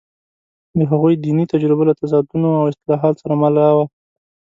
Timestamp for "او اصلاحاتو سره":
2.59-3.35